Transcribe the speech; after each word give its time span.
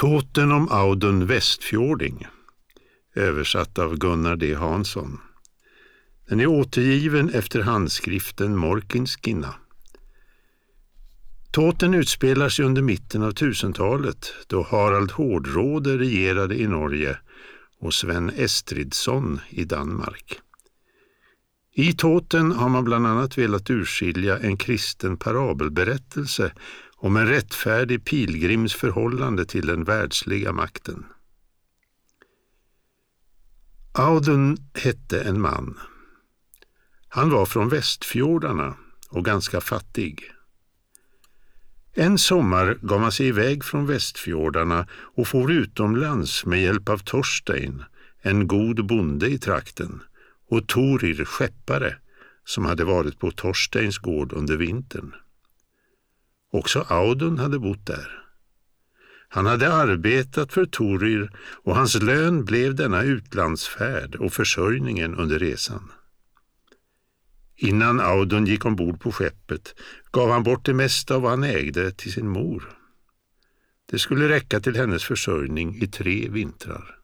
Tåten 0.00 0.52
om 0.52 0.68
Audun 0.68 1.26
Westfjording 1.26 2.26
översatt 3.14 3.78
av 3.78 3.96
Gunnar 3.96 4.36
D 4.36 4.54
Hansson. 4.54 5.20
Den 6.28 6.40
är 6.40 6.46
återgiven 6.46 7.30
efter 7.30 7.60
handskriften 7.60 8.56
Morkinskinna. 8.56 9.54
Tåten 11.50 11.94
utspelar 11.94 12.48
sig 12.48 12.64
under 12.64 12.82
mitten 12.82 13.22
av 13.22 13.32
1000-talet 13.32 14.32
då 14.46 14.62
Harald 14.62 15.10
Hårdråde 15.10 15.98
regerade 15.98 16.60
i 16.60 16.66
Norge 16.66 17.18
och 17.80 17.94
Sven 17.94 18.30
Estridsson 18.30 19.40
i 19.50 19.64
Danmark. 19.64 20.40
I 21.74 21.92
Tåten 21.92 22.52
har 22.52 22.68
man 22.68 22.84
bland 22.84 23.06
annat 23.06 23.38
velat 23.38 23.70
urskilja 23.70 24.38
en 24.38 24.56
kristen 24.56 25.16
parabelberättelse 25.16 26.52
om 27.02 27.16
en 27.16 27.26
rättfärdig 27.26 28.04
pilgrims 28.04 28.74
förhållande 28.74 29.44
till 29.44 29.66
den 29.66 29.84
världsliga 29.84 30.52
makten. 30.52 31.04
Audun 33.92 34.56
hette 34.74 35.20
en 35.20 35.40
man. 35.40 35.78
Han 37.08 37.30
var 37.30 37.46
från 37.46 37.68
Västfjordarna 37.68 38.76
och 39.08 39.24
ganska 39.24 39.60
fattig. 39.60 40.30
En 41.92 42.18
sommar 42.18 42.78
gav 42.82 43.00
han 43.00 43.12
sig 43.12 43.26
iväg 43.26 43.64
från 43.64 43.86
Västfjordarna 43.86 44.86
och 44.92 45.28
for 45.28 45.52
utomlands 45.52 46.46
med 46.46 46.62
hjälp 46.62 46.88
av 46.88 46.98
Torstein, 46.98 47.84
en 48.22 48.46
god 48.46 48.86
bonde 48.86 49.28
i 49.28 49.38
trakten, 49.38 50.02
och 50.48 50.68
Torir, 50.68 51.24
skeppare, 51.24 51.96
som 52.44 52.64
hade 52.64 52.84
varit 52.84 53.18
på 53.18 53.30
Torsteins 53.30 53.98
gård 53.98 54.32
under 54.32 54.56
vintern. 54.56 55.14
Också 56.50 56.80
Audun 56.88 57.38
hade 57.38 57.58
bott 57.58 57.86
där. 57.86 58.20
Han 59.28 59.46
hade 59.46 59.72
arbetat 59.72 60.52
för 60.52 60.66
Torir 60.66 61.30
och 61.64 61.76
hans 61.76 62.02
lön 62.02 62.44
blev 62.44 62.74
denna 62.74 63.02
utlandsfärd 63.02 64.14
och 64.14 64.32
försörjningen 64.32 65.14
under 65.14 65.38
resan. 65.38 65.92
Innan 67.56 68.00
Audun 68.00 68.46
gick 68.46 68.64
ombord 68.64 69.00
på 69.00 69.12
skeppet 69.12 69.74
gav 70.12 70.30
han 70.30 70.42
bort 70.42 70.64
det 70.64 70.74
mesta 70.74 71.14
av 71.14 71.22
vad 71.22 71.30
han 71.30 71.44
ägde 71.44 71.90
till 71.90 72.12
sin 72.12 72.28
mor. 72.28 72.76
Det 73.90 73.98
skulle 73.98 74.28
räcka 74.28 74.60
till 74.60 74.76
hennes 74.76 75.04
försörjning 75.04 75.82
i 75.82 75.86
tre 75.86 76.28
vintrar. 76.28 76.96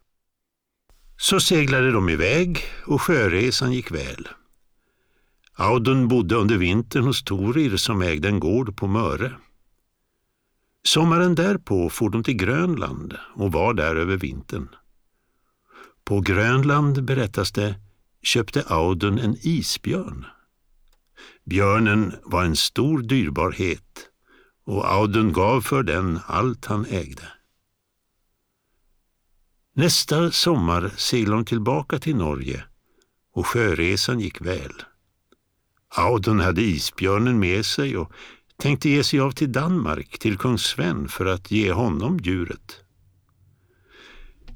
Så 1.16 1.40
seglade 1.40 1.90
de 1.90 2.08
iväg 2.08 2.64
och 2.86 3.02
sjöresan 3.02 3.72
gick 3.72 3.90
väl. 3.90 4.28
Audun 5.58 6.08
bodde 6.08 6.34
under 6.34 6.58
vintern 6.58 7.04
hos 7.04 7.22
Torir 7.22 7.76
som 7.76 8.02
ägde 8.02 8.28
en 8.28 8.40
gård 8.40 8.76
på 8.76 8.86
Möre. 8.86 9.36
Sommaren 10.84 11.34
därpå 11.34 11.90
for 11.90 12.10
de 12.10 12.24
till 12.24 12.36
Grönland 12.36 13.16
och 13.34 13.52
var 13.52 13.74
där 13.74 13.96
över 13.96 14.16
vintern. 14.16 14.68
På 16.04 16.20
Grönland, 16.20 17.04
berättas 17.04 17.52
det, 17.52 17.74
köpte 18.22 18.62
Audun 18.66 19.18
en 19.18 19.36
isbjörn. 19.40 20.26
Björnen 21.44 22.14
var 22.22 22.44
en 22.44 22.56
stor 22.56 23.02
dyrbarhet 23.02 24.10
och 24.64 24.92
Audun 24.92 25.32
gav 25.32 25.60
för 25.60 25.82
den 25.82 26.20
allt 26.26 26.64
han 26.64 26.86
ägde. 26.86 27.28
Nästa 29.74 30.30
sommar 30.30 30.92
seglade 30.96 31.42
de 31.42 31.44
tillbaka 31.44 31.98
till 31.98 32.16
Norge 32.16 32.64
och 33.32 33.46
sjöresan 33.46 34.20
gick 34.20 34.40
väl. 34.40 34.72
Audun 35.88 36.40
hade 36.40 36.62
isbjörnen 36.62 37.38
med 37.38 37.66
sig 37.66 37.96
och 37.96 38.12
tänkte 38.56 38.88
ge 38.88 39.04
sig 39.04 39.20
av 39.20 39.30
till 39.30 39.52
Danmark, 39.52 40.18
till 40.18 40.38
kung 40.38 40.58
Sven, 40.58 41.08
för 41.08 41.26
att 41.26 41.50
ge 41.50 41.72
honom 41.72 42.18
djuret. 42.22 42.80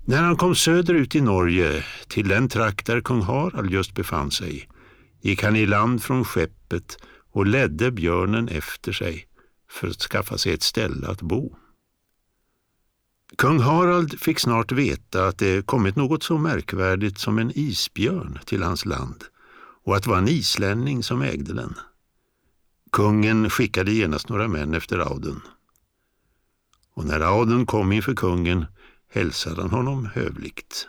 När 0.04 0.22
han 0.22 0.36
kom 0.36 0.54
söderut 0.54 1.14
i 1.14 1.20
Norge, 1.20 1.84
till 2.08 2.28
den 2.28 2.48
trakt 2.48 2.86
där 2.86 3.00
kung 3.00 3.22
Harald 3.22 3.70
just 3.70 3.94
befann 3.94 4.30
sig, 4.30 4.68
gick 5.20 5.42
han 5.42 5.56
i 5.56 5.66
land 5.66 6.02
från 6.02 6.24
skeppet 6.24 6.98
och 7.32 7.46
ledde 7.46 7.90
björnen 7.90 8.48
efter 8.48 8.92
sig 8.92 9.26
för 9.70 9.88
att 9.88 10.02
skaffa 10.02 10.38
sig 10.38 10.52
ett 10.52 10.62
ställe 10.62 11.06
att 11.06 11.22
bo. 11.22 11.56
Kung 13.38 13.60
Harald 13.60 14.20
fick 14.20 14.38
snart 14.38 14.72
veta 14.72 15.26
att 15.26 15.38
det 15.38 15.66
kommit 15.66 15.96
något 15.96 16.22
så 16.22 16.38
märkvärdigt 16.38 17.18
som 17.18 17.38
en 17.38 17.52
isbjörn 17.54 18.38
till 18.44 18.62
hans 18.62 18.84
land 18.84 19.24
och 19.84 19.96
att 19.96 20.02
det 20.02 20.10
var 20.10 20.18
en 20.18 20.28
islänning 20.28 21.02
som 21.02 21.22
ägde 21.22 21.52
den. 21.54 21.74
Kungen 22.92 23.50
skickade 23.50 23.92
genast 23.92 24.28
några 24.28 24.48
män 24.48 24.74
efter 24.74 24.98
Audun. 24.98 25.40
Och 26.94 27.04
när 27.04 27.20
Audun 27.20 27.66
kom 27.66 27.92
inför 27.92 28.14
kungen 28.14 28.66
hälsade 29.08 29.62
han 29.62 29.70
honom 29.70 30.06
hövligt. 30.06 30.88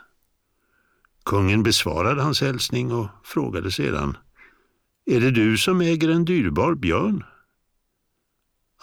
Kungen 1.24 1.62
besvarade 1.62 2.22
hans 2.22 2.40
hälsning 2.40 2.92
och 2.92 3.08
frågade 3.24 3.72
sedan 3.72 4.16
Är 5.04 5.20
det 5.20 5.30
du 5.30 5.58
som 5.58 5.80
äger 5.80 6.08
en 6.08 6.24
dyrbar 6.24 6.74
björn? 6.74 7.24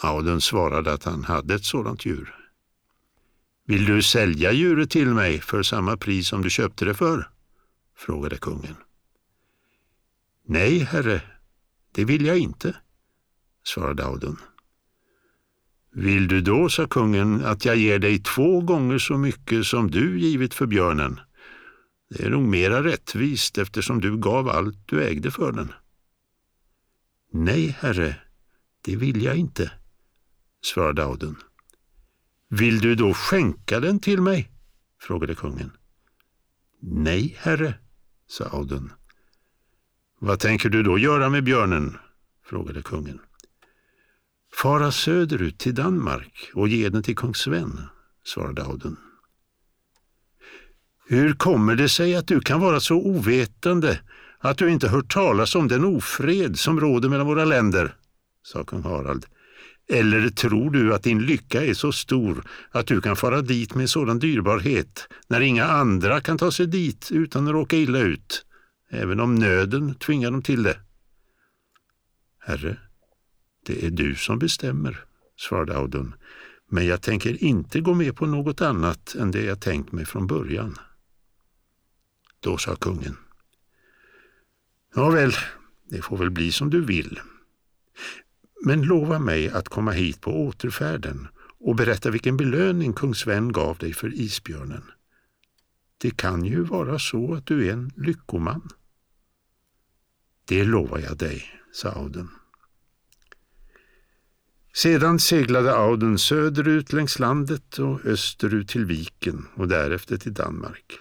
Audun 0.02 0.42
svarade 0.42 0.94
att 0.94 1.04
han 1.04 1.24
hade 1.24 1.56
ett 1.56 1.66
sådant 1.66 2.06
djur. 2.06 2.36
Vill 3.66 3.86
du 3.86 4.02
sälja 4.02 4.52
djuret 4.52 4.90
till 4.90 5.08
mig 5.08 5.42
för 5.42 5.64
samma 5.64 5.98
pris 5.98 6.28
som 6.28 6.42
du 6.42 6.50
köpte 6.50 6.86
det 6.86 6.94
för? 6.94 7.30
frågade 7.96 8.38
kungen. 8.38 8.76
Nej, 10.52 10.80
herre, 10.80 11.22
det 11.92 12.06
vill 12.06 12.26
jag 12.26 12.38
inte, 12.38 12.76
svarade 13.64 14.06
Audun. 14.06 14.38
Vill 15.92 16.28
du 16.28 16.42
då, 16.42 16.70
sa 16.70 16.88
kungen, 16.88 17.46
att 17.46 17.66
jag 17.66 17.76
ger 17.76 18.00
dig 18.00 18.20
två 18.20 18.62
gånger 18.62 18.98
så 18.98 19.18
mycket 19.18 19.66
som 19.66 19.92
du 19.92 20.20
givit 20.20 20.54
för 20.54 20.66
björnen? 20.66 21.20
Det 22.10 22.24
är 22.24 22.30
nog 22.30 22.44
mera 22.44 22.84
rättvist 22.84 23.58
eftersom 23.58 24.02
du 24.02 24.18
gav 24.18 24.50
allt 24.50 24.78
du 24.86 25.04
ägde 25.04 25.32
för 25.32 25.52
den. 25.52 25.74
Nej, 27.32 27.78
herre, 27.80 28.16
det 28.82 28.96
vill 28.96 29.24
jag 29.24 29.36
inte, 29.36 29.72
svarade 30.62 31.04
Audun. 31.04 31.36
Vill 32.50 32.80
du 32.80 32.96
då 32.96 33.14
skänka 33.14 33.80
den 33.80 34.00
till 34.00 34.22
mig? 34.22 34.52
frågade 35.02 35.36
kungen. 35.36 35.72
Nej, 36.82 37.38
herre, 37.40 37.74
sa 38.28 38.46
Audun. 38.46 38.92
Vad 40.22 40.40
tänker 40.40 40.70
du 40.70 40.84
då 40.84 40.98
göra 40.98 41.30
med 41.30 41.44
björnen? 41.44 41.98
frågade 42.46 42.82
kungen. 42.82 43.20
Fara 44.54 44.92
söderut 44.92 45.58
till 45.58 45.76
Danmark 45.76 46.52
och 46.54 46.68
ge 46.68 46.90
den 46.90 47.04
till 47.04 47.16
kung 47.16 47.36
Sven, 47.36 47.82
svarade 48.26 48.64
Audun. 48.64 48.98
Hur 51.08 51.34
kommer 51.34 51.76
det 51.76 51.90
sig 51.90 52.16
att 52.16 52.28
du 52.28 52.40
kan 52.40 52.60
vara 52.60 52.80
så 52.80 52.96
ovetande 52.96 54.00
att 54.40 54.58
du 54.58 54.70
inte 54.70 54.88
hört 54.88 55.14
talas 55.14 55.56
om 55.56 55.68
den 55.68 55.86
ofred 55.86 56.60
som 56.60 56.80
råder 56.80 57.10
mellan 57.10 57.28
våra 57.28 57.46
länder? 57.46 57.96
sa 58.44 58.64
kung 58.64 58.84
Harald. 58.84 59.26
Eller 59.90 60.30
tror 60.30 60.72
du 60.72 60.94
att 60.94 61.04
din 61.04 61.26
lycka 61.26 61.66
är 61.66 61.74
så 61.74 61.92
stor 61.92 62.44
att 62.72 62.88
du 62.88 63.02
kan 63.02 63.16
fara 63.16 63.42
dit 63.42 63.76
med 63.76 63.90
sådan 63.90 64.20
dyrbarhet 64.20 65.08
när 65.28 65.42
inga 65.42 65.66
andra 65.66 66.22
kan 66.22 66.38
ta 66.38 66.52
sig 66.52 66.68
dit 66.68 67.10
utan 67.12 67.48
att 67.48 67.54
råka 67.54 67.76
illa 67.76 68.00
ut, 68.00 68.46
även 68.90 69.20
om 69.20 69.36
nöden 69.36 69.96
tvingar 69.96 70.32
dem 70.32 70.42
till 70.42 70.64
det? 70.64 70.80
Herre, 72.40 72.78
det 73.66 73.86
är 73.86 73.90
du 73.90 74.16
som 74.16 74.40
bestämmer, 74.40 75.06
svarade 75.38 75.78
Audun, 75.78 76.16
men 76.70 76.86
jag 76.86 77.02
tänker 77.02 77.44
inte 77.44 77.82
gå 77.82 77.94
med 77.94 78.16
på 78.16 78.26
något 78.26 78.62
annat 78.62 79.16
än 79.16 79.32
det 79.32 79.44
jag 79.44 79.62
tänkt 79.62 79.92
mig 79.92 80.06
från 80.06 80.28
början. 80.28 80.76
Då 82.40 82.58
sa 82.58 82.76
kungen. 82.76 83.18
Nåväl, 84.96 85.32
det 85.90 86.02
får 86.02 86.18
väl 86.18 86.30
bli 86.32 86.52
som 86.52 86.70
du 86.70 86.86
vill. 86.86 87.20
Men 88.66 88.82
lova 88.82 89.20
mig 89.20 89.50
att 89.50 89.70
komma 89.70 89.92
hit 89.92 90.22
på 90.22 90.46
återfärden 90.46 91.28
och 91.60 91.76
berätta 91.76 92.10
vilken 92.10 92.38
belöning 92.38 92.94
kung 92.94 93.16
Sven 93.16 93.52
gav 93.52 93.78
dig 93.78 93.94
för 93.94 94.14
isbjörnen. 94.14 94.84
Det 95.98 96.18
kan 96.18 96.46
ju 96.46 96.64
vara 96.64 97.00
så 97.00 97.34
att 97.34 97.46
du 97.46 97.68
är 97.68 97.74
en 97.74 97.92
lyckoman. 97.96 98.70
Det 100.50 100.64
lovar 100.64 101.00
jag 101.00 101.18
dig, 101.18 101.44
sa 101.72 101.90
Auden. 101.90 102.30
Sedan 104.74 105.20
seglade 105.20 105.76
Auden 105.76 106.18
söderut 106.18 106.94
längs 106.94 107.20
landet 107.20 107.80
och 107.80 108.06
österut 108.06 108.68
till 108.68 108.86
viken 108.86 109.48
och 109.56 109.68
därefter 109.68 110.18
till 110.18 110.34
Danmark. 110.34 111.00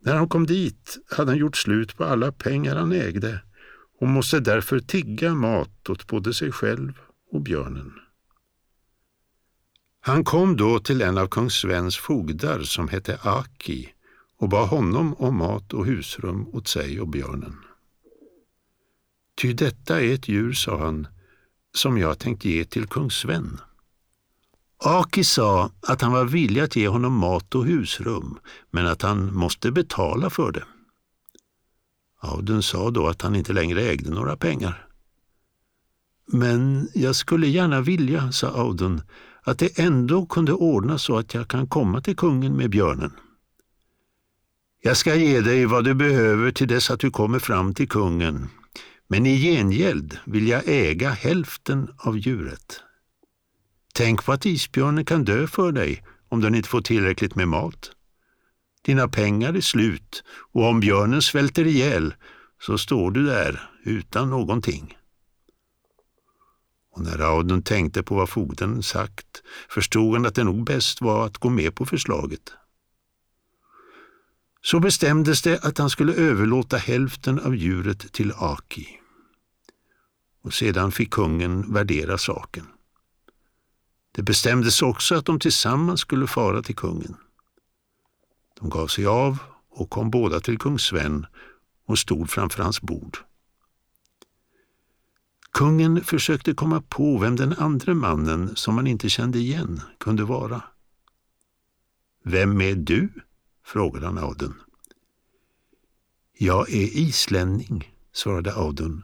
När 0.00 0.14
han 0.14 0.28
kom 0.28 0.46
dit 0.46 0.98
hade 1.10 1.30
han 1.30 1.38
gjort 1.38 1.56
slut 1.56 1.96
på 1.96 2.04
alla 2.04 2.32
pengar 2.32 2.76
han 2.76 2.92
ägde 2.92 3.42
och 4.00 4.08
måste 4.08 4.40
därför 4.40 4.80
tigga 4.80 5.34
mat 5.34 5.88
åt 5.88 6.06
både 6.06 6.34
sig 6.34 6.52
själv 6.52 6.92
och 7.32 7.42
björnen. 7.42 7.92
Han 10.00 10.24
kom 10.24 10.56
då 10.56 10.78
till 10.78 11.02
en 11.02 11.18
av 11.18 11.26
kung 11.26 11.50
Svens 11.50 11.96
fogdar 11.96 12.62
som 12.62 12.88
hette 12.88 13.18
Aki 13.22 13.88
och 14.36 14.48
bad 14.48 14.68
honom 14.68 15.14
om 15.14 15.36
mat 15.36 15.72
och 15.72 15.86
husrum 15.86 16.48
åt 16.48 16.68
sig 16.68 17.00
och 17.00 17.08
björnen. 17.08 17.56
Ty 19.40 19.52
detta 19.52 20.00
är 20.00 20.14
ett 20.14 20.28
djur, 20.28 20.52
sa 20.52 20.78
han, 20.78 21.06
som 21.74 21.98
jag 21.98 22.18
tänkt 22.18 22.44
ge 22.44 22.64
till 22.64 22.86
kung 22.86 23.10
Sven. 23.10 23.60
Aki 24.78 25.24
sa 25.24 25.70
att 25.80 26.02
han 26.02 26.12
var 26.12 26.24
villig 26.24 26.60
att 26.60 26.76
ge 26.76 26.88
honom 26.88 27.12
mat 27.12 27.54
och 27.54 27.66
husrum, 27.66 28.38
men 28.70 28.86
att 28.86 29.02
han 29.02 29.34
måste 29.34 29.70
betala 29.70 30.30
för 30.30 30.52
det. 30.52 30.64
Audun 32.20 32.62
sa 32.62 32.90
då 32.90 33.06
att 33.06 33.22
han 33.22 33.36
inte 33.36 33.52
längre 33.52 33.82
ägde 33.82 34.10
några 34.10 34.36
pengar. 34.36 34.86
Men 36.26 36.88
jag 36.94 37.16
skulle 37.16 37.46
gärna 37.46 37.80
vilja, 37.80 38.32
sa 38.32 38.48
Audun, 38.48 39.02
att 39.42 39.58
det 39.58 39.78
ändå 39.78 40.26
kunde 40.26 40.52
ordnas 40.52 41.02
så 41.02 41.18
att 41.18 41.34
jag 41.34 41.48
kan 41.48 41.66
komma 41.66 42.00
till 42.00 42.16
kungen 42.16 42.56
med 42.56 42.70
björnen. 42.70 43.12
Jag 44.82 44.96
ska 44.96 45.14
ge 45.14 45.40
dig 45.40 45.66
vad 45.66 45.84
du 45.84 45.94
behöver 45.94 46.52
till 46.52 46.68
dess 46.68 46.90
att 46.90 47.00
du 47.00 47.10
kommer 47.10 47.38
fram 47.38 47.74
till 47.74 47.88
kungen, 47.88 48.48
men 49.12 49.26
i 49.26 49.38
gengäld 49.38 50.18
vill 50.24 50.48
jag 50.48 50.62
äga 50.66 51.10
hälften 51.10 51.88
av 51.98 52.18
djuret. 52.18 52.82
Tänk 53.94 54.24
på 54.24 54.32
att 54.32 54.46
isbjörnen 54.46 55.04
kan 55.04 55.24
dö 55.24 55.46
för 55.46 55.72
dig 55.72 56.04
om 56.28 56.40
den 56.40 56.54
inte 56.54 56.68
får 56.68 56.80
tillräckligt 56.80 57.34
med 57.34 57.48
mat. 57.48 57.90
Dina 58.82 59.08
pengar 59.08 59.54
är 59.54 59.60
slut 59.60 60.24
och 60.52 60.64
om 60.64 60.80
björnen 60.80 61.22
svälter 61.22 61.66
ihjäl 61.66 62.14
så 62.60 62.78
står 62.78 63.10
du 63.10 63.26
där 63.26 63.70
utan 63.84 64.30
någonting. 64.30 64.96
Och 66.92 67.02
när 67.02 67.18
Audun 67.18 67.62
tänkte 67.62 68.02
på 68.02 68.14
vad 68.14 68.28
fogden 68.28 68.82
sagt 68.82 69.42
förstod 69.68 70.14
han 70.14 70.26
att 70.26 70.34
det 70.34 70.44
nog 70.44 70.64
bäst 70.64 71.00
var 71.00 71.26
att 71.26 71.38
gå 71.38 71.48
med 71.48 71.74
på 71.74 71.86
förslaget. 71.86 72.52
Så 74.62 74.80
bestämdes 74.80 75.42
det 75.42 75.64
att 75.64 75.78
han 75.78 75.90
skulle 75.90 76.14
överlåta 76.14 76.76
hälften 76.76 77.40
av 77.40 77.56
djuret 77.56 78.12
till 78.12 78.32
Aki. 78.36 78.99
Och 80.42 80.54
sedan 80.54 80.92
fick 80.92 81.10
kungen 81.10 81.72
värdera 81.72 82.18
saken. 82.18 82.66
Det 84.12 84.22
bestämdes 84.22 84.82
också 84.82 85.14
att 85.14 85.24
de 85.24 85.40
tillsammans 85.40 86.00
skulle 86.00 86.26
fara 86.26 86.62
till 86.62 86.76
kungen. 86.76 87.16
De 88.60 88.70
gav 88.70 88.86
sig 88.86 89.06
av 89.06 89.38
och 89.70 89.90
kom 89.90 90.10
båda 90.10 90.40
till 90.40 90.58
kung 90.58 90.78
Sven 90.78 91.26
och 91.86 91.98
stod 91.98 92.30
framför 92.30 92.62
hans 92.62 92.80
bord. 92.80 93.18
Kungen 95.52 96.04
försökte 96.04 96.54
komma 96.54 96.82
på 96.88 97.18
vem 97.18 97.36
den 97.36 97.52
andra 97.52 97.94
mannen, 97.94 98.56
som 98.56 98.76
han 98.76 98.86
inte 98.86 99.08
kände 99.08 99.38
igen, 99.38 99.80
kunde 99.98 100.24
vara. 100.24 100.62
Vem 102.24 102.60
är 102.60 102.74
du? 102.74 103.08
frågade 103.64 104.06
han 104.06 104.18
Audun. 104.18 104.54
Jag 106.32 106.70
är 106.70 106.96
islänning, 106.96 107.94
svarade 108.12 108.54
Audun, 108.54 109.02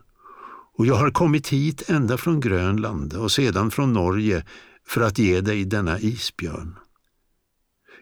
och 0.76 0.86
jag 0.86 0.94
har 0.94 1.10
kommit 1.10 1.48
hit 1.48 1.90
ända 1.90 2.16
från 2.16 2.40
Grönland 2.40 3.14
och 3.14 3.32
sedan 3.32 3.70
från 3.70 3.92
Norge 3.92 4.44
för 4.86 5.00
att 5.00 5.18
ge 5.18 5.40
dig 5.40 5.64
denna 5.64 6.00
isbjörn. 6.00 6.76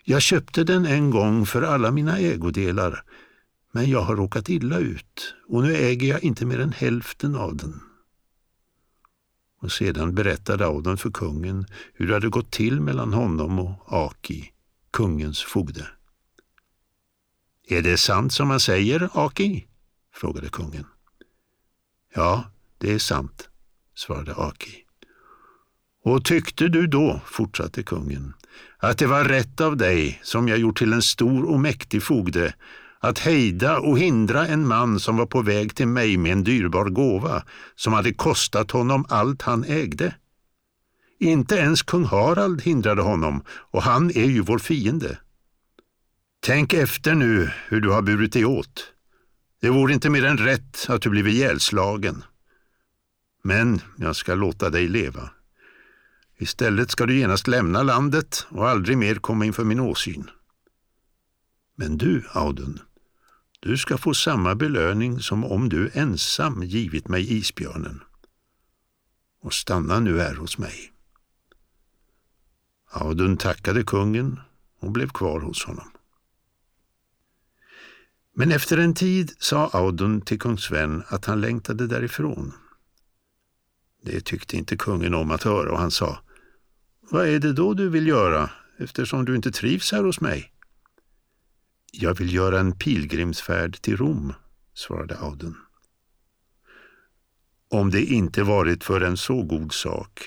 Jag 0.05 0.23
köpte 0.23 0.65
den 0.65 0.87
en 0.87 1.11
gång 1.11 1.47
för 1.47 1.63
alla 1.63 1.91
mina 1.91 2.19
ägodelar, 2.19 3.05
men 3.73 3.91
jag 3.91 4.03
har 4.03 4.17
råkat 4.17 4.49
illa 4.49 4.79
ut 4.79 5.35
och 5.49 5.63
nu 5.63 5.77
äger 5.77 6.09
jag 6.09 6.25
inte 6.25 6.47
mer 6.47 6.61
än 6.61 6.73
hälften 6.73 7.35
av 7.35 7.57
den. 7.57 7.81
Och 9.61 9.73
sedan 9.73 10.15
berättade 10.15 10.67
Audun 10.67 10.97
för 10.97 11.11
kungen 11.11 11.67
hur 11.95 12.07
det 12.07 12.15
hade 12.15 12.29
gått 12.29 12.51
till 12.51 12.81
mellan 12.81 13.13
honom 13.13 13.59
och 13.59 13.93
Aki, 13.93 14.53
kungens 14.91 15.43
fogde. 15.43 15.87
Är 17.69 17.83
det 17.83 17.97
sant 17.97 18.33
som 18.33 18.49
man 18.49 18.61
säger, 18.61 19.09
Aki? 19.13 19.67
frågade 20.13 20.49
kungen. 20.49 20.87
Ja, 22.15 22.54
det 22.85 22.93
är 22.93 22.99
sant, 22.99 23.49
svarade 23.97 24.35
Aki. 24.35 24.75
Och 26.05 26.25
tyckte 26.25 26.69
du 26.69 26.87
då, 26.87 27.21
fortsatte 27.27 27.83
kungen, 27.83 28.35
att 28.79 28.99
det 28.99 29.07
var 29.07 29.25
rätt 29.25 29.61
av 29.61 29.77
dig, 29.77 30.21
som 30.23 30.49
jag 30.49 30.59
gjort 30.59 30.79
till 30.79 30.93
en 30.93 31.03
stor 31.03 31.45
och 31.45 31.61
mäktig 31.61 32.03
fogde, 32.03 32.55
att 33.01 33.19
hejda 33.19 33.79
och 33.79 33.99
hindra 33.99 34.47
en 34.47 34.67
man 34.67 35.01
som 35.01 35.17
var 35.17 35.27
på 35.27 35.43
väg 35.43 35.75
till 35.75 35.89
mig 35.89 36.17
med 36.17 36.33
en 36.33 36.45
dyrbar 36.45 36.85
gåva 36.85 37.43
som 37.75 37.93
hade 37.93 38.15
kostat 38.15 38.71
honom 38.71 39.07
allt 39.09 39.43
han 39.43 39.65
ägde? 39.65 40.15
Inte 41.21 41.55
ens 41.55 41.83
kung 41.83 42.05
Harald 42.05 42.63
hindrade 42.63 43.03
honom 43.03 43.45
och 43.49 43.83
han 43.83 44.11
är 44.11 44.27
ju 44.27 44.41
vår 44.41 44.59
fiende. 44.59 45.19
Tänk 46.47 46.73
efter 46.73 47.15
nu 47.15 47.51
hur 47.69 47.81
du 47.81 47.91
har 47.91 48.03
burit 48.03 48.33
dig 48.33 48.45
åt. 48.45 48.93
Det 49.61 49.71
vore 49.71 49.95
inte 49.95 50.11
mer 50.11 50.25
än 50.25 50.39
rätt 50.39 50.87
att 50.89 51.03
du 51.03 51.11
blivit 51.11 51.35
ihjälslagen. 51.35 52.25
Men 53.47 53.81
jag 53.97 54.17
ska 54.17 54.35
låta 54.35 54.71
dig 54.71 54.89
leva. 54.89 55.31
Istället 56.39 56.91
ska 56.91 57.07
du 57.07 57.19
genast 57.19 57.47
lämna 57.47 57.83
landet 57.83 58.47
och 58.49 58.69
aldrig 58.69 58.99
mer 58.99 59.15
komma 59.15 59.45
inför 59.45 59.65
min 59.65 59.81
åsyn. 59.81 60.31
Men 61.77 61.99
du, 61.99 62.25
Audun, 62.33 62.81
du 63.61 63.77
ska 63.77 63.99
få 63.99 64.15
samma 64.15 64.55
belöning 64.55 65.21
som 65.21 65.45
om 65.45 65.69
du 65.69 65.91
ensam 65.95 66.63
givit 66.63 67.09
mig 67.09 67.33
isbjörnen. 67.33 68.01
Och 69.41 69.55
stanna 69.55 70.01
nu 70.01 70.19
här 70.19 70.35
hos 70.35 70.59
mig. 70.59 70.93
Audun 72.91 73.37
tackade 73.37 73.83
kungen 73.83 74.41
och 74.81 74.91
blev 74.91 75.09
kvar 75.09 75.41
hos 75.41 75.65
honom. 75.65 75.91
Men 78.35 78.53
efter 78.53 78.79
en 78.79 78.95
tid 78.95 79.33
sa 79.39 79.67
Audun 79.67 80.21
till 80.21 80.39
kung 80.39 80.59
Sven 80.59 81.03
att 81.09 81.25
han 81.25 81.41
längtade 81.41 81.87
därifrån. 81.87 82.53
Det 84.05 84.25
tyckte 84.25 84.57
inte 84.57 84.77
kungen 84.77 85.15
om 85.15 85.31
att 85.31 85.43
höra 85.43 85.73
och 85.73 85.79
han 85.79 85.91
sa 85.91 86.19
Vad 87.01 87.29
är 87.29 87.39
det 87.39 87.53
då 87.53 87.75
du 87.75 87.89
vill 87.89 88.07
göra 88.07 88.51
eftersom 88.79 89.25
du 89.25 89.37
inte 89.37 89.51
trivs 89.51 89.93
här 89.93 90.05
hos 90.05 90.21
mig? 90.21 90.53
Jag 91.93 92.19
vill 92.19 92.35
göra 92.35 92.61
en 92.61 92.79
pilgrimsfärd 92.79 93.81
till 93.81 93.97
Rom, 93.97 94.33
svarade 94.75 95.19
Audun. 95.19 95.57
Om 97.71 97.91
det 97.91 98.05
inte 98.05 98.43
varit 98.43 98.85
för 98.85 99.01
en 99.01 99.17
så 99.17 99.43
god 99.43 99.73
sak 99.73 100.21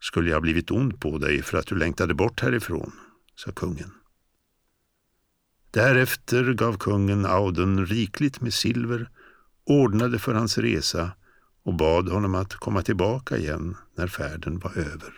skulle 0.00 0.30
jag 0.30 0.42
blivit 0.42 0.70
ond 0.70 1.00
på 1.00 1.18
dig 1.18 1.42
för 1.42 1.58
att 1.58 1.66
du 1.66 1.76
längtade 1.76 2.14
bort 2.14 2.40
härifrån, 2.40 2.92
sa 3.36 3.52
kungen. 3.52 3.90
Därefter 5.70 6.52
gav 6.52 6.78
kungen 6.78 7.26
Audun 7.26 7.86
rikligt 7.86 8.40
med 8.40 8.54
silver, 8.54 9.10
ordnade 9.64 10.18
för 10.18 10.34
hans 10.34 10.58
resa 10.58 11.12
och 11.64 11.74
bad 11.74 12.08
honom 12.08 12.34
att 12.34 12.54
komma 12.54 12.82
tillbaka 12.82 13.36
igen 13.36 13.76
när 13.94 14.06
färden 14.06 14.58
var 14.58 14.78
över. 14.78 15.14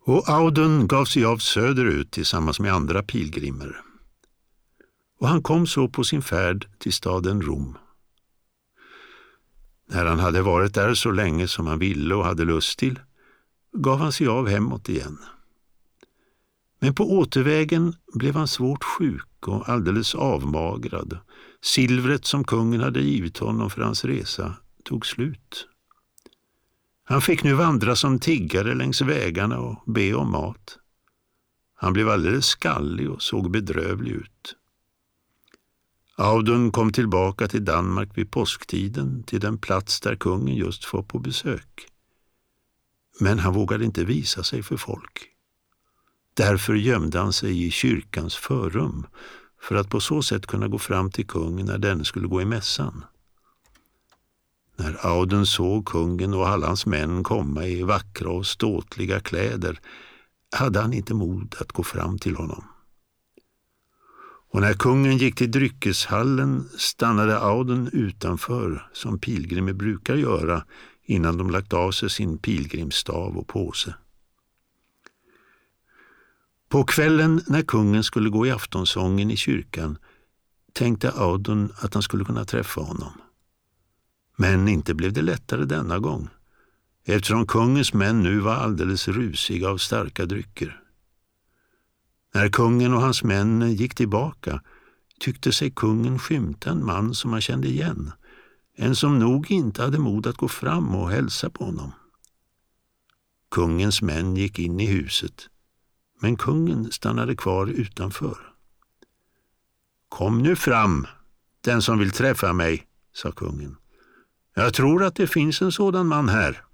Och 0.00 0.28
Audun 0.28 0.88
gav 0.88 1.04
sig 1.04 1.24
av 1.24 1.38
söderut 1.38 2.10
tillsammans 2.10 2.60
med 2.60 2.72
andra 2.72 3.02
pilgrimer. 3.02 3.80
Och 5.18 5.28
han 5.28 5.42
kom 5.42 5.66
så 5.66 5.88
på 5.88 6.04
sin 6.04 6.22
färd 6.22 6.68
till 6.78 6.92
staden 6.92 7.42
Rom. 7.42 7.78
När 9.88 10.06
han 10.06 10.18
hade 10.18 10.42
varit 10.42 10.74
där 10.74 10.94
så 10.94 11.10
länge 11.10 11.48
som 11.48 11.66
han 11.66 11.78
ville 11.78 12.14
och 12.14 12.24
hade 12.24 12.44
lust 12.44 12.78
till 12.78 13.00
gav 13.72 13.98
han 13.98 14.12
sig 14.12 14.26
av 14.26 14.48
hemåt 14.48 14.88
igen. 14.88 15.18
Men 16.78 16.94
på 16.94 17.12
återvägen 17.12 17.94
blev 18.14 18.34
han 18.34 18.48
svårt 18.48 18.84
sjuk 18.84 19.48
och 19.48 19.68
alldeles 19.68 20.14
avmagrad. 20.14 21.18
Silvret 21.62 22.24
som 22.24 22.44
kungen 22.44 22.80
hade 22.80 23.00
givit 23.00 23.38
honom 23.38 23.70
för 23.70 23.82
hans 23.82 24.04
resa 24.04 24.56
tog 24.84 25.06
slut. 25.06 25.68
Han 27.04 27.20
fick 27.20 27.44
nu 27.44 27.54
vandra 27.54 27.96
som 27.96 28.18
tiggare 28.18 28.74
längs 28.74 29.00
vägarna 29.00 29.58
och 29.58 29.82
be 29.86 30.14
om 30.14 30.30
mat. 30.30 30.78
Han 31.74 31.92
blev 31.92 32.08
alldeles 32.08 32.46
skallig 32.46 33.10
och 33.10 33.22
såg 33.22 33.50
bedrövlig 33.50 34.12
ut. 34.12 34.56
Audun 36.16 36.72
kom 36.72 36.92
tillbaka 36.92 37.48
till 37.48 37.64
Danmark 37.64 38.18
vid 38.18 38.30
påsktiden, 38.30 39.22
till 39.22 39.40
den 39.40 39.58
plats 39.58 40.00
där 40.00 40.16
kungen 40.16 40.54
just 40.54 40.92
var 40.92 41.02
på 41.02 41.18
besök. 41.18 41.88
Men 43.20 43.38
han 43.38 43.54
vågade 43.54 43.84
inte 43.84 44.04
visa 44.04 44.42
sig 44.42 44.62
för 44.62 44.76
folk. 44.76 45.28
Därför 46.34 46.74
gömde 46.74 47.18
han 47.18 47.32
sig 47.32 47.66
i 47.66 47.70
kyrkans 47.70 48.34
förrum 48.34 49.06
för 49.60 49.74
att 49.74 49.90
på 49.90 50.00
så 50.00 50.22
sätt 50.22 50.46
kunna 50.46 50.68
gå 50.68 50.78
fram 50.78 51.10
till 51.10 51.26
kungen 51.26 51.66
när 51.66 51.78
den 51.78 52.04
skulle 52.04 52.28
gå 52.28 52.42
i 52.42 52.44
mässan. 52.44 53.04
När 54.76 55.06
Auden 55.06 55.46
såg 55.46 55.86
kungen 55.86 56.34
och 56.34 56.48
alla 56.48 56.66
hans 56.66 56.86
män 56.86 57.22
komma 57.22 57.66
i 57.66 57.82
vackra 57.82 58.30
och 58.30 58.46
ståtliga 58.46 59.20
kläder 59.20 59.80
hade 60.56 60.80
han 60.80 60.92
inte 60.92 61.14
mod 61.14 61.54
att 61.60 61.72
gå 61.72 61.82
fram 61.82 62.18
till 62.18 62.36
honom. 62.36 62.64
Och 64.50 64.60
när 64.60 64.72
kungen 64.72 65.16
gick 65.16 65.34
till 65.34 65.50
dryckeshallen 65.50 66.68
stannade 66.78 67.38
Auden 67.38 67.90
utanför 67.92 68.88
som 68.92 69.18
pilgrimer 69.18 69.72
brukar 69.72 70.14
göra 70.14 70.64
innan 71.04 71.36
de 71.36 71.50
lagt 71.50 71.72
av 71.72 71.90
sig 71.90 72.10
sin 72.10 72.38
pilgrimsstav 72.38 73.38
och 73.38 73.46
påse. 73.46 73.94
På 76.68 76.84
kvällen 76.84 77.42
när 77.46 77.62
kungen 77.62 78.04
skulle 78.04 78.28
gå 78.28 78.46
i 78.46 78.50
aftonsången 78.50 79.30
i 79.30 79.36
kyrkan 79.36 79.98
tänkte 80.72 81.10
Audun 81.10 81.72
att 81.80 81.94
han 81.94 82.02
skulle 82.02 82.24
kunna 82.24 82.44
träffa 82.44 82.80
honom. 82.80 83.12
Men 84.36 84.68
inte 84.68 84.94
blev 84.94 85.12
det 85.12 85.22
lättare 85.22 85.64
denna 85.64 85.98
gång. 85.98 86.28
eftersom 87.08 87.46
kungens 87.46 87.94
män 87.94 88.22
nu 88.22 88.38
var 88.38 88.54
alldeles 88.54 89.08
rusiga 89.08 89.68
av 89.68 89.78
starka 89.78 90.26
drycker. 90.26 90.82
När 92.34 92.48
kungen 92.48 92.94
och 92.94 93.00
hans 93.00 93.22
män 93.22 93.72
gick 93.72 93.94
tillbaka 93.94 94.62
tyckte 95.20 95.52
sig 95.52 95.70
kungen 95.70 96.18
skymta 96.18 96.70
en 96.70 96.84
man 96.86 97.14
som 97.14 97.32
han 97.32 97.40
kände 97.40 97.68
igen, 97.68 98.12
en 98.76 98.96
som 98.96 99.18
nog 99.18 99.50
inte 99.50 99.82
hade 99.82 99.98
mod 99.98 100.26
att 100.26 100.36
gå 100.36 100.48
fram 100.48 100.94
och 100.94 101.10
hälsa 101.10 101.50
på 101.50 101.64
honom. 101.64 101.92
Kungens 103.50 104.02
män 104.02 104.36
gick 104.36 104.58
in 104.58 104.80
i 104.80 104.86
huset, 104.86 105.48
men 106.20 106.36
kungen 106.36 106.92
stannade 106.92 107.36
kvar 107.36 107.66
utanför. 107.66 108.38
Kom 110.08 110.42
nu 110.42 110.56
fram, 110.56 111.06
den 111.60 111.82
som 111.82 111.98
vill 111.98 112.10
träffa 112.10 112.52
mig, 112.52 112.86
sa 113.12 113.32
kungen. 113.32 113.76
Jag 114.54 114.74
tror 114.74 115.04
att 115.04 115.14
det 115.14 115.26
finns 115.26 115.62
en 115.62 115.72
sådan 115.72 116.06
man 116.06 116.28
här. 116.28 116.64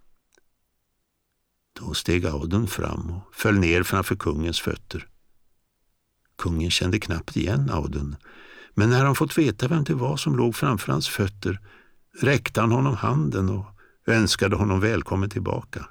Då 1.80 1.94
steg 1.94 2.26
Audun 2.26 2.66
fram 2.66 3.10
och 3.10 3.34
föll 3.34 3.58
ner 3.58 3.82
framför 3.82 4.16
kungens 4.16 4.60
fötter. 4.60 5.08
Kungen 6.38 6.70
kände 6.70 6.98
knappt 6.98 7.36
igen 7.36 7.70
Audun, 7.70 8.16
men 8.74 8.90
när 8.90 9.04
han 9.04 9.14
fått 9.14 9.38
veta 9.38 9.68
vem 9.68 9.84
det 9.84 9.94
var 9.94 10.16
som 10.16 10.36
låg 10.36 10.56
framför 10.56 10.92
hans 10.92 11.08
fötter 11.08 11.60
räckte 12.20 12.60
han 12.60 12.72
honom 12.72 12.96
handen 12.96 13.48
och 13.48 13.66
önskade 14.06 14.56
honom 14.56 14.80
välkommen 14.80 15.30
tillbaka. 15.30 15.86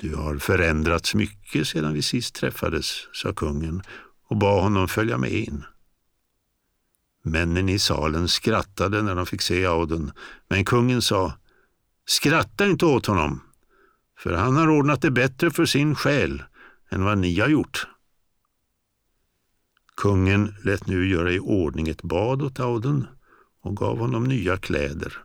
Du 0.00 0.14
har 0.14 0.38
förändrats 0.38 1.14
mycket 1.14 1.68
sedan 1.68 1.94
vi 1.94 2.02
sist 2.02 2.34
träffades, 2.34 3.08
sa 3.12 3.32
kungen 3.32 3.82
och 4.28 4.36
bad 4.36 4.62
honom 4.62 4.88
följa 4.88 5.18
med 5.18 5.32
in. 5.32 5.64
Männen 7.22 7.68
i 7.68 7.78
salen 7.78 8.28
skrattade 8.28 9.02
när 9.02 9.14
de 9.14 9.26
fick 9.26 9.42
se 9.42 9.66
Audun, 9.66 10.12
men 10.48 10.64
kungen 10.64 11.02
sa 11.02 11.32
Skratta 12.06 12.66
inte 12.66 12.86
åt 12.86 13.06
honom, 13.06 13.40
för 14.18 14.32
han 14.32 14.56
har 14.56 14.68
ordnat 14.68 15.02
det 15.02 15.10
bättre 15.10 15.50
för 15.50 15.64
sin 15.64 15.94
själ 15.94 16.42
än 16.90 17.04
vad 17.04 17.18
ni 17.18 17.40
har 17.40 17.48
gjort. 17.48 17.86
Kungen 19.96 20.54
lät 20.64 20.86
nu 20.86 21.08
göra 21.08 21.32
i 21.32 21.38
ordning 21.38 21.88
ett 21.88 22.02
bad 22.02 22.42
åt 22.42 22.60
Audun 22.60 23.06
och 23.62 23.76
gav 23.76 23.98
honom 23.98 24.24
nya 24.24 24.56
kläder. 24.56 25.18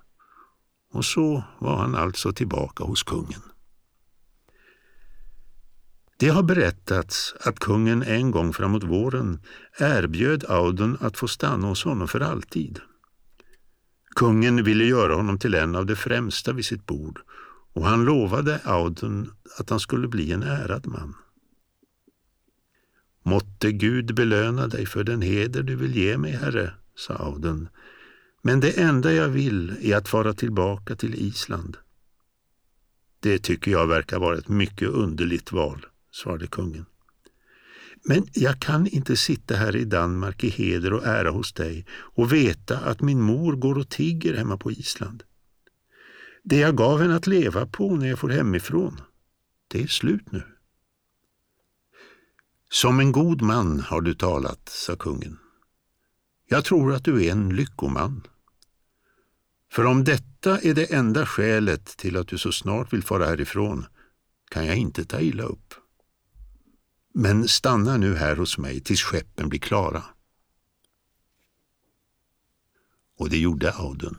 Och 0.91 1.05
så 1.05 1.43
var 1.59 1.77
han 1.77 1.95
alltså 1.95 2.33
tillbaka 2.33 2.83
hos 2.83 3.03
kungen. 3.03 3.41
Det 6.17 6.29
har 6.29 6.43
berättats 6.43 7.35
att 7.39 7.59
kungen 7.59 8.03
en 8.03 8.31
gång 8.31 8.53
framåt 8.53 8.83
våren 8.83 9.39
erbjöd 9.79 10.45
Audun 10.47 10.97
att 11.01 11.17
få 11.17 11.27
stanna 11.27 11.67
hos 11.67 11.83
honom 11.83 12.07
för 12.07 12.19
alltid. 12.19 12.79
Kungen 14.15 14.63
ville 14.63 14.83
göra 14.83 15.15
honom 15.15 15.39
till 15.39 15.55
en 15.55 15.75
av 15.75 15.85
de 15.85 15.95
främsta 15.95 16.53
vid 16.53 16.65
sitt 16.65 16.85
bord 16.85 17.19
och 17.73 17.85
han 17.85 18.05
lovade 18.05 18.59
Audun 18.63 19.31
att 19.57 19.69
han 19.69 19.79
skulle 19.79 20.07
bli 20.07 20.31
en 20.31 20.43
ärad 20.43 20.87
man. 20.87 21.15
Måtte 23.23 23.71
Gud 23.71 24.15
belöna 24.15 24.67
dig 24.67 24.85
för 24.85 25.03
den 25.03 25.21
heder 25.21 25.63
du 25.63 25.75
vill 25.75 25.95
ge 25.95 26.17
mig, 26.17 26.31
herre, 26.31 26.73
sa 26.95 27.13
Audun. 27.13 27.69
Men 28.41 28.59
det 28.59 28.79
enda 28.79 29.13
jag 29.13 29.29
vill 29.29 29.75
är 29.81 29.95
att 29.95 30.07
fara 30.07 30.33
tillbaka 30.33 30.95
till 30.95 31.15
Island. 31.15 31.77
Det 33.19 33.39
tycker 33.39 33.71
jag 33.71 33.87
verkar 33.87 34.19
vara 34.19 34.37
ett 34.37 34.47
mycket 34.47 34.89
underligt 34.89 35.51
val, 35.51 35.85
svarade 36.15 36.47
kungen. 36.47 36.85
Men 38.03 38.27
jag 38.33 38.59
kan 38.59 38.87
inte 38.87 39.15
sitta 39.15 39.55
här 39.55 39.75
i 39.75 39.85
Danmark 39.85 40.43
i 40.43 40.49
heder 40.49 40.93
och 40.93 41.05
ära 41.05 41.29
hos 41.29 41.53
dig 41.53 41.85
och 41.89 42.33
veta 42.33 42.77
att 42.77 43.01
min 43.01 43.21
mor 43.21 43.55
går 43.55 43.77
och 43.77 43.89
tigger 43.89 44.33
hemma 44.37 44.57
på 44.57 44.71
Island. 44.71 45.23
Det 46.43 46.57
jag 46.57 46.77
gav 46.77 47.01
henne 47.01 47.15
att 47.15 47.27
leva 47.27 47.65
på 47.65 47.95
när 47.95 48.07
jag 48.07 48.19
får 48.19 48.29
hemifrån, 48.29 49.01
det 49.67 49.83
är 49.83 49.87
slut 49.87 50.31
nu. 50.31 50.43
Som 52.69 52.99
en 52.99 53.11
god 53.11 53.41
man 53.41 53.79
har 53.79 54.01
du 54.01 54.15
talat, 54.15 54.69
sa 54.69 54.95
kungen. 54.95 55.39
Jag 56.47 56.65
tror 56.65 56.93
att 56.93 57.03
du 57.03 57.25
är 57.25 57.31
en 57.31 57.55
lyckoman. 57.55 58.27
För 59.71 59.85
om 59.85 60.03
detta 60.03 60.59
är 60.59 60.73
det 60.73 60.93
enda 60.93 61.25
skälet 61.25 61.85
till 61.85 62.17
att 62.17 62.27
du 62.27 62.37
så 62.37 62.51
snart 62.51 62.93
vill 62.93 63.03
fara 63.03 63.25
härifrån 63.25 63.85
kan 64.49 64.65
jag 64.65 64.77
inte 64.77 65.05
ta 65.05 65.19
illa 65.19 65.43
upp. 65.43 65.73
Men 67.17 67.47
stanna 67.47 67.97
nu 67.97 68.15
här 68.15 68.35
hos 68.35 68.57
mig 68.57 68.79
tills 68.79 69.01
skeppen 69.01 69.49
blir 69.49 69.59
klara. 69.59 70.03
Och 73.19 73.29
det 73.29 73.37
gjorde 73.37 73.71
Audun. 73.71 74.17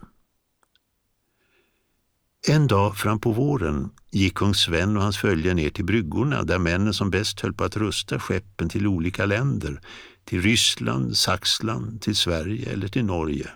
En 2.49 2.67
dag 2.67 2.97
fram 2.97 3.21
på 3.21 3.33
våren 3.33 3.91
gick 4.11 4.35
kung 4.35 4.55
Sven 4.55 4.97
och 4.97 5.03
hans 5.03 5.19
följe 5.19 5.55
ner 5.55 5.71
till 5.71 5.85
bryggorna 5.85 6.43
där 6.43 6.59
männen 6.59 6.95
som 6.95 7.11
bäst 7.11 7.41
höll 7.41 7.53
på 7.53 7.65
att 7.65 7.77
rusta 7.77 8.21
skeppen 8.21 8.69
till 8.69 8.87
olika 8.87 9.27
länder, 9.27 9.81
till 10.25 10.43
Ryssland, 10.43 11.17
Saxland, 11.17 12.03
till 12.03 12.17
Sverige 12.17 12.73
eller 12.73 12.89
till 12.89 13.05
Norge. 13.05 13.51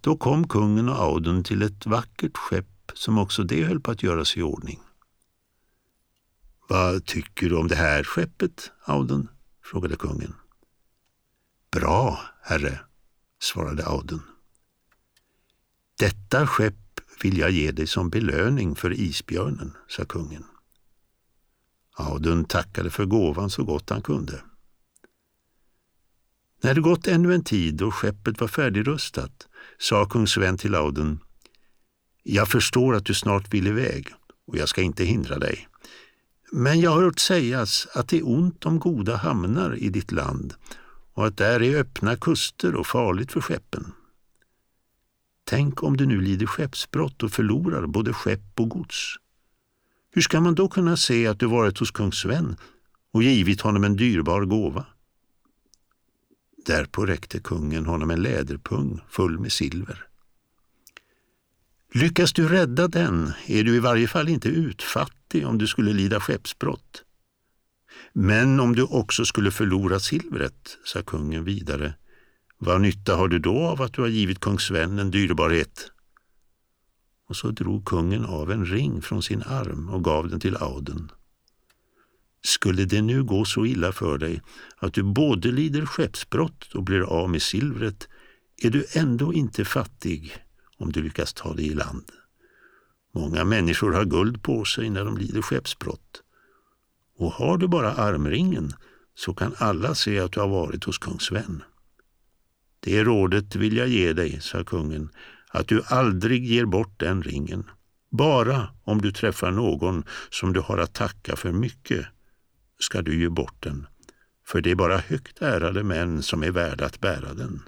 Då 0.00 0.16
kom 0.16 0.48
kungen 0.48 0.88
och 0.88 0.98
Audun 0.98 1.44
till 1.44 1.62
ett 1.62 1.86
vackert 1.86 2.36
skepp 2.36 2.92
som 2.94 3.18
också 3.18 3.42
det 3.42 3.64
höll 3.64 3.80
på 3.80 3.90
att 3.90 4.02
göras 4.02 4.36
i 4.36 4.42
ordning. 4.42 4.80
Vad 6.70 7.06
tycker 7.06 7.48
du 7.48 7.56
om 7.56 7.68
det 7.68 7.74
här 7.74 8.04
skeppet, 8.04 8.72
Audun? 8.84 9.28
frågade 9.64 9.96
kungen. 9.96 10.34
Bra, 11.72 12.20
herre, 12.42 12.80
svarade 13.42 13.86
Audun. 13.86 14.22
Detta 15.98 16.46
skepp 16.46 17.00
vill 17.22 17.38
jag 17.38 17.50
ge 17.50 17.70
dig 17.70 17.86
som 17.86 18.10
belöning 18.10 18.76
för 18.76 18.92
isbjörnen, 18.92 19.76
sa 19.88 20.04
kungen. 20.04 20.44
Audun 21.96 22.44
tackade 22.44 22.90
för 22.90 23.04
gåvan 23.04 23.50
så 23.50 23.64
gott 23.64 23.90
han 23.90 24.02
kunde. 24.02 24.42
När 26.62 26.74
det 26.74 26.80
gått 26.80 27.06
ännu 27.06 27.34
en 27.34 27.44
tid 27.44 27.82
och 27.82 27.94
skeppet 27.94 28.40
var 28.40 28.48
färdigrustat 28.48 29.48
sa 29.78 30.06
kung 30.06 30.26
Sven 30.26 30.58
till 30.58 30.74
Audun 30.74 31.20
Jag 32.22 32.48
förstår 32.48 32.94
att 32.94 33.04
du 33.04 33.14
snart 33.14 33.54
vill 33.54 33.66
iväg 33.66 34.08
och 34.46 34.56
jag 34.56 34.68
ska 34.68 34.82
inte 34.82 35.04
hindra 35.04 35.38
dig. 35.38 35.69
Men 36.52 36.80
jag 36.80 36.90
har 36.90 37.02
hört 37.02 37.18
sägas 37.18 37.86
att 37.94 38.08
det 38.08 38.18
är 38.18 38.28
ont 38.28 38.66
om 38.66 38.78
goda 38.78 39.16
hamnar 39.16 39.76
i 39.76 39.88
ditt 39.88 40.12
land 40.12 40.54
och 41.14 41.26
att 41.26 41.36
där 41.36 41.62
är 41.62 41.80
öppna 41.80 42.16
kuster 42.16 42.74
och 42.74 42.86
farligt 42.86 43.32
för 43.32 43.40
skeppen. 43.40 43.92
Tänk 45.44 45.82
om 45.82 45.96
du 45.96 46.06
nu 46.06 46.20
lider 46.20 46.46
skeppsbrott 46.46 47.22
och 47.22 47.32
förlorar 47.32 47.86
både 47.86 48.12
skepp 48.12 48.60
och 48.60 48.68
gods. 48.68 49.16
Hur 50.12 50.22
ska 50.22 50.40
man 50.40 50.54
då 50.54 50.68
kunna 50.68 50.96
se 50.96 51.26
att 51.26 51.38
du 51.38 51.46
varit 51.46 51.78
hos 51.78 51.90
kung 51.90 52.12
Sven 52.12 52.56
och 53.12 53.22
givit 53.22 53.60
honom 53.60 53.84
en 53.84 53.96
dyrbar 53.96 54.44
gåva? 54.44 54.86
Därpå 56.66 57.06
räckte 57.06 57.40
kungen 57.40 57.86
honom 57.86 58.10
en 58.10 58.22
läderpung 58.22 59.00
full 59.08 59.38
med 59.38 59.52
silver. 59.52 60.06
Lyckas 61.94 62.32
du 62.32 62.48
rädda 62.48 62.88
den 62.88 63.32
är 63.46 63.64
du 63.64 63.76
i 63.76 63.80
varje 63.80 64.08
fall 64.08 64.28
inte 64.28 64.48
fattig 65.30 65.46
om 65.46 65.58
du 65.58 65.66
skulle 65.66 65.92
lida 65.92 66.20
skeppsbrott. 66.20 67.04
Men 68.12 68.60
om 68.60 68.74
du 68.74 68.82
också 68.82 69.24
skulle 69.24 69.50
förlora 69.50 70.00
silvret, 70.00 70.78
sa 70.84 71.02
kungen 71.02 71.44
vidare, 71.44 71.94
vad 72.58 72.80
nytta 72.80 73.16
har 73.16 73.28
du 73.28 73.38
då 73.38 73.58
av 73.58 73.82
att 73.82 73.94
du 73.94 74.02
har 74.02 74.08
givit 74.08 74.40
kung 74.40 74.58
Sven 74.58 74.98
en 74.98 75.10
dyrbarhet? 75.10 75.92
Och 77.28 77.36
så 77.36 77.50
drog 77.50 77.84
kungen 77.84 78.24
av 78.24 78.50
en 78.50 78.66
ring 78.66 79.02
från 79.02 79.22
sin 79.22 79.42
arm 79.42 79.88
och 79.88 80.04
gav 80.04 80.28
den 80.28 80.40
till 80.40 80.56
Auden. 80.56 81.10
Skulle 82.42 82.84
det 82.84 83.02
nu 83.02 83.22
gå 83.22 83.44
så 83.44 83.66
illa 83.66 83.92
för 83.92 84.18
dig 84.18 84.40
att 84.80 84.94
du 84.94 85.02
både 85.02 85.52
lider 85.52 85.86
skeppsbrott 85.86 86.74
och 86.74 86.84
blir 86.84 87.02
av 87.02 87.30
med 87.30 87.42
silvret 87.42 88.08
är 88.62 88.70
du 88.70 88.84
ändå 88.94 89.32
inte 89.32 89.64
fattig 89.64 90.32
om 90.78 90.92
du 90.92 91.02
lyckas 91.02 91.32
ta 91.32 91.54
dig 91.54 91.66
i 91.66 91.74
land. 91.74 92.19
Många 93.12 93.44
människor 93.44 93.92
har 93.92 94.04
guld 94.04 94.42
på 94.42 94.64
sig 94.64 94.90
när 94.90 95.04
de 95.04 95.16
lider 95.16 95.42
skeppsbrott. 95.42 96.22
Och 97.16 97.32
har 97.32 97.58
du 97.58 97.68
bara 97.68 97.92
armringen 97.92 98.72
så 99.14 99.34
kan 99.34 99.54
alla 99.58 99.94
se 99.94 100.20
att 100.20 100.32
du 100.32 100.40
har 100.40 100.48
varit 100.48 100.84
hos 100.84 100.98
kung 100.98 101.20
Sven. 101.20 101.62
Det 102.80 103.04
rådet 103.04 103.56
vill 103.56 103.76
jag 103.76 103.88
ge 103.88 104.12
dig, 104.12 104.40
sa 104.40 104.64
kungen, 104.64 105.08
att 105.48 105.68
du 105.68 105.82
aldrig 105.86 106.44
ger 106.44 106.64
bort 106.64 107.00
den 107.00 107.22
ringen. 107.22 107.70
Bara 108.10 108.68
om 108.84 109.00
du 109.00 109.12
träffar 109.12 109.50
någon 109.50 110.04
som 110.30 110.52
du 110.52 110.60
har 110.60 110.78
att 110.78 110.94
tacka 110.94 111.36
för 111.36 111.52
mycket 111.52 112.06
ska 112.78 113.02
du 113.02 113.20
ge 113.20 113.28
bort 113.28 113.62
den, 113.62 113.86
för 114.46 114.60
det 114.60 114.70
är 114.70 114.74
bara 114.74 114.98
högt 114.98 115.42
ärade 115.42 115.82
män 115.82 116.22
som 116.22 116.42
är 116.42 116.50
värda 116.50 116.86
att 116.86 117.00
bära 117.00 117.34
den. 117.34 117.62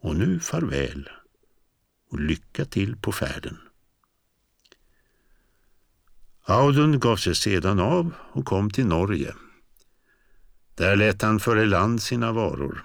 Och 0.00 0.16
nu 0.16 0.40
farväl 0.40 1.08
och 2.10 2.20
lycka 2.20 2.64
till 2.64 2.96
på 2.96 3.12
färden. 3.12 3.58
Audun 6.46 7.00
gav 7.00 7.16
sig 7.16 7.34
sedan 7.34 7.80
av 7.80 8.14
och 8.32 8.44
kom 8.44 8.70
till 8.70 8.86
Norge. 8.86 9.34
Där 10.74 10.96
lät 10.96 11.22
han 11.22 11.40
föra 11.40 11.62
i 11.62 11.66
land 11.66 12.02
sina 12.02 12.32
varor. 12.32 12.84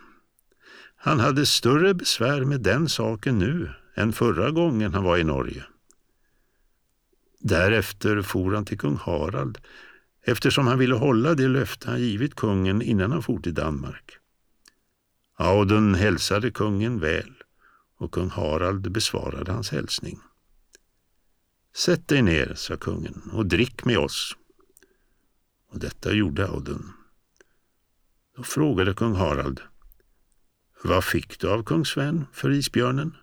Han 0.95 1.19
hade 1.19 1.45
större 1.45 1.93
besvär 1.93 2.45
med 2.45 2.61
den 2.61 2.89
saken 2.89 3.39
nu 3.39 3.73
än 3.95 4.13
förra 4.13 4.51
gången 4.51 4.93
han 4.93 5.03
var 5.03 5.17
i 5.17 5.23
Norge. 5.23 5.65
Därefter 7.39 8.21
for 8.21 8.53
han 8.53 8.65
till 8.65 8.77
kung 8.77 8.95
Harald 8.95 9.57
eftersom 10.25 10.67
han 10.67 10.79
ville 10.79 10.95
hålla 10.95 11.33
det 11.33 11.47
löfte 11.47 11.89
han 11.89 11.99
givit 11.99 12.35
kungen 12.35 12.81
innan 12.81 13.11
han 13.11 13.23
for 13.23 13.39
till 13.39 13.53
Danmark. 13.53 14.11
Audun 15.37 15.95
hälsade 15.95 16.51
kungen 16.51 16.99
väl 16.99 17.33
och 17.97 18.11
kung 18.11 18.29
Harald 18.29 18.91
besvarade 18.91 19.51
hans 19.51 19.71
hälsning. 19.71 20.19
Sätt 21.79 22.07
dig 22.07 22.21
ner, 22.21 22.53
sa 22.55 22.77
kungen, 22.77 23.21
och 23.33 23.45
drick 23.45 23.85
med 23.85 23.97
oss. 23.97 24.35
Och 25.71 25.79
detta 25.79 26.13
gjorde 26.13 26.47
Audun. 26.47 26.91
Då 28.35 28.43
frågade 28.43 28.93
kung 28.93 29.15
Harald, 29.15 29.61
vad 30.83 31.03
fick 31.03 31.39
du 31.39 31.49
av 31.49 31.63
kung 31.63 31.85
Sven 31.85 32.25
för 32.33 32.51
isbjörnen? 32.51 33.15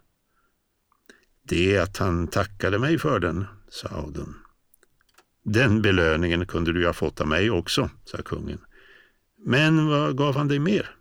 Det 1.43 1.77
är 1.77 1.83
att 1.83 1.97
han 1.97 2.29
tackade 2.29 2.79
mig 2.79 2.99
för 2.99 3.21
den, 3.21 3.45
sa 3.69 3.89
Audun. 3.89 4.35
Den 5.43 5.83
belöningen 5.83 6.47
kunde 6.47 6.73
du 6.73 6.87
ha 6.87 6.93
fått 6.93 7.21
av 7.21 7.29
mig 7.29 7.51
också, 7.51 7.91
sa 8.05 8.23
kungen. 8.23 8.59
Men 9.39 9.87
vad 9.87 10.17
gav 10.17 10.37
han 10.37 10.49
dig 10.49 10.59
mer? 10.59 10.97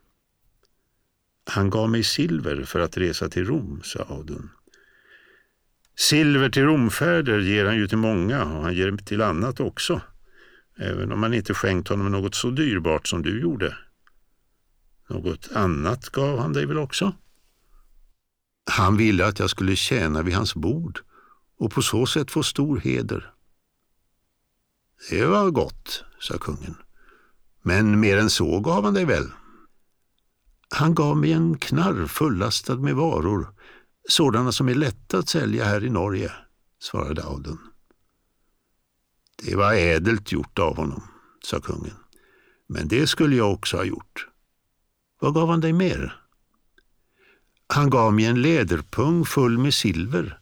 Han 1.46 1.70
gav 1.70 1.90
mig 1.90 2.04
silver 2.04 2.64
för 2.64 2.80
att 2.80 2.98
resa 2.98 3.30
till 3.30 3.46
Rom, 3.46 3.82
sa 3.84 4.00
Audun. 4.00 4.50
Silver 5.98 6.50
till 6.50 6.64
romfärder 6.64 7.40
ger 7.40 7.66
han 7.66 7.78
ju 7.78 7.88
till 7.88 7.98
många 7.98 8.46
och 8.46 8.64
han 8.64 8.74
ger 8.74 8.98
till 8.98 9.22
annat 9.22 9.60
också, 9.60 10.02
även 10.78 11.12
om 11.12 11.24
han 11.24 11.34
inte 11.34 11.54
skänkt 11.54 11.88
honom 11.88 12.12
något 12.12 12.36
så 12.36 12.50
dyrbart 12.50 13.08
som 13.08 13.22
du 13.22 13.42
gjorde. 13.42 13.78
Något 15.10 15.50
annat 15.54 16.10
gav 16.10 16.40
han 16.40 16.54
dig 16.54 16.66
väl 16.66 16.78
också? 16.78 17.14
Han 18.72 18.98
ville 18.98 19.26
att 19.26 19.40
jag 19.40 19.50
skulle 19.50 19.76
tjäna 19.76 20.22
vid 20.22 20.34
hans 20.34 20.56
bord 20.56 21.00
och 21.58 21.72
på 21.72 21.82
så 21.82 22.06
sätt 22.06 22.32
få 22.32 22.44
stor 22.44 22.78
heder. 22.78 23.32
Det 25.10 25.26
var 25.26 25.50
gott, 25.50 26.04
sa 26.20 26.38
kungen. 26.38 26.76
Men 27.62 28.00
mer 28.00 28.18
än 28.18 28.30
så 28.30 28.60
gav 28.60 28.84
han 28.84 28.94
dig 28.94 29.06
väl? 29.06 29.32
Han 30.70 30.96
gav 30.96 31.18
mig 31.18 31.32
en 31.32 31.58
knarr 31.58 32.08
fullastad 32.08 32.76
med 32.76 32.96
varor, 32.96 33.55
sådana 34.10 34.52
som 34.52 34.70
är 34.70 34.76
lätta 34.76 35.18
att 35.18 35.30
sälja 35.30 35.66
här 35.66 35.84
i 35.84 35.90
Norge, 35.90 36.32
svarade 36.80 37.24
Audun. 37.24 37.60
Det 39.44 39.56
var 39.56 39.74
ädelt 39.74 40.32
gjort 40.32 40.60
av 40.60 40.78
honom, 40.78 41.04
sa 41.44 41.60
kungen. 41.60 41.96
Men 42.68 42.88
det 42.88 43.08
skulle 43.08 43.36
jag 43.36 43.54
också 43.54 43.78
ha 43.78 43.84
gjort. 43.84 44.28
Vad 45.20 45.34
gav 45.34 45.50
han 45.50 45.62
dig 45.62 45.74
mer? 45.74 46.22
Han 47.68 47.90
gav 47.90 48.14
mig 48.14 48.26
en 48.26 48.42
läderpung 48.42 49.26
full 49.26 49.58
med 49.58 49.74
silver 49.74 50.40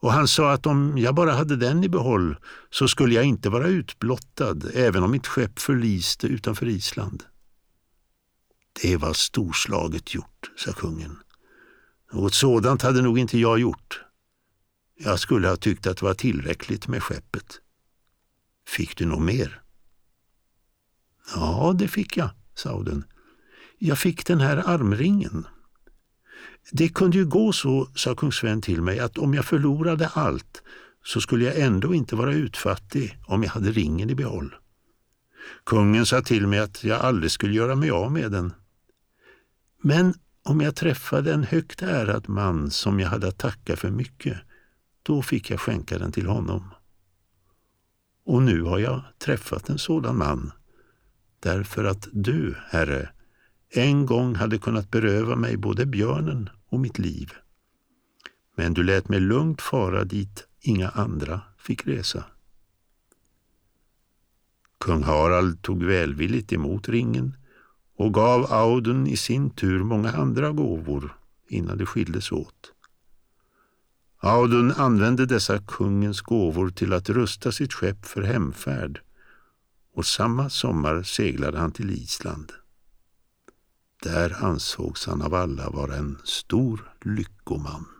och 0.00 0.12
han 0.12 0.28
sa 0.28 0.52
att 0.52 0.66
om 0.66 0.98
jag 0.98 1.14
bara 1.14 1.32
hade 1.32 1.56
den 1.56 1.84
i 1.84 1.88
behåll 1.88 2.36
så 2.70 2.88
skulle 2.88 3.14
jag 3.14 3.24
inte 3.24 3.48
vara 3.48 3.66
utblottad 3.66 4.56
även 4.74 5.02
om 5.02 5.10
mitt 5.10 5.26
skepp 5.26 5.58
förliste 5.58 6.26
utanför 6.26 6.66
Island. 6.66 7.24
Det 8.82 8.96
var 8.96 9.12
storslaget 9.12 10.14
gjort, 10.14 10.50
sa 10.56 10.72
kungen. 10.72 11.16
Något 12.12 12.34
sådant 12.34 12.82
hade 12.82 13.02
nog 13.02 13.18
inte 13.18 13.38
jag 13.38 13.58
gjort. 13.58 14.00
Jag 14.98 15.20
skulle 15.20 15.48
ha 15.48 15.56
tyckt 15.56 15.86
att 15.86 15.96
det 15.96 16.04
var 16.04 16.14
tillräckligt 16.14 16.88
med 16.88 17.02
skeppet. 17.02 17.60
Fick 18.66 18.96
du 18.96 19.06
något 19.06 19.22
mer? 19.22 19.62
Ja, 21.34 21.74
det 21.78 21.88
fick 21.88 22.16
jag, 22.16 22.30
sa 22.54 22.82
den. 22.82 23.04
Jag 23.78 23.98
fick 23.98 24.26
den 24.26 24.40
här 24.40 24.56
armringen. 24.56 25.46
Det 26.72 26.88
kunde 26.88 27.18
ju 27.18 27.26
gå 27.26 27.52
så, 27.52 27.88
sa 27.94 28.14
kung 28.14 28.32
Sven 28.32 28.62
till 28.62 28.82
mig, 28.82 28.98
att 28.98 29.18
om 29.18 29.34
jag 29.34 29.44
förlorade 29.44 30.08
allt 30.08 30.62
så 31.04 31.20
skulle 31.20 31.44
jag 31.44 31.58
ändå 31.58 31.94
inte 31.94 32.16
vara 32.16 32.32
utfattig 32.32 33.18
om 33.26 33.42
jag 33.42 33.50
hade 33.50 33.70
ringen 33.70 34.10
i 34.10 34.14
behåll. 34.14 34.54
Kungen 35.66 36.06
sa 36.06 36.22
till 36.22 36.46
mig 36.46 36.58
att 36.58 36.84
jag 36.84 37.00
aldrig 37.00 37.30
skulle 37.30 37.54
göra 37.54 37.74
mig 37.74 37.90
av 37.90 38.12
med 38.12 38.32
den. 38.32 38.52
Men 39.82 40.14
om 40.48 40.60
jag 40.60 40.76
träffade 40.76 41.34
en 41.34 41.44
högt 41.44 41.82
ärad 41.82 42.28
man 42.28 42.70
som 42.70 43.00
jag 43.00 43.08
hade 43.08 43.28
att 43.28 43.38
tacka 43.38 43.76
för 43.76 43.90
mycket, 43.90 44.38
då 45.02 45.22
fick 45.22 45.50
jag 45.50 45.60
skänka 45.60 45.98
den 45.98 46.12
till 46.12 46.26
honom. 46.26 46.70
Och 48.24 48.42
nu 48.42 48.62
har 48.62 48.78
jag 48.78 49.02
träffat 49.18 49.68
en 49.68 49.78
sådan 49.78 50.18
man, 50.18 50.52
därför 51.40 51.84
att 51.84 52.08
du, 52.12 52.56
Herre, 52.68 53.08
en 53.70 54.06
gång 54.06 54.34
hade 54.34 54.58
kunnat 54.58 54.90
beröva 54.90 55.36
mig 55.36 55.56
både 55.56 55.86
björnen 55.86 56.50
och 56.68 56.80
mitt 56.80 56.98
liv. 56.98 57.32
Men 58.56 58.74
du 58.74 58.82
lät 58.82 59.08
mig 59.08 59.20
lugnt 59.20 59.62
fara 59.62 60.04
dit 60.04 60.46
inga 60.60 60.88
andra 60.88 61.40
fick 61.58 61.86
resa. 61.86 62.24
Kung 64.80 65.02
Harald 65.02 65.62
tog 65.62 65.82
välvilligt 65.82 66.52
emot 66.52 66.88
ringen 66.88 67.37
och 67.98 68.14
gav 68.14 68.52
Audun 68.52 69.06
i 69.06 69.16
sin 69.16 69.50
tur 69.50 69.82
många 69.84 70.12
andra 70.12 70.50
gåvor 70.50 71.16
innan 71.48 71.78
det 71.78 71.86
skildes 71.86 72.32
åt. 72.32 72.72
Audun 74.20 74.72
använde 74.72 75.26
dessa 75.26 75.58
kungens 75.58 76.20
gåvor 76.20 76.70
till 76.70 76.92
att 76.92 77.08
rusta 77.08 77.52
sitt 77.52 77.72
skepp 77.72 78.06
för 78.06 78.22
hemfärd 78.22 79.00
och 79.94 80.06
samma 80.06 80.50
sommar 80.50 81.02
seglade 81.02 81.58
han 81.58 81.72
till 81.72 81.90
Island. 81.90 82.52
Där 84.02 84.44
ansågs 84.44 85.06
han 85.06 85.22
av 85.22 85.34
alla 85.34 85.70
vara 85.70 85.96
en 85.96 86.18
stor 86.24 86.92
lyckoman. 87.04 87.97